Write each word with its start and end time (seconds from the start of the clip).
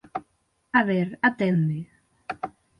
A 0.79 0.81
ver, 0.89 1.07
atende. 1.29 1.79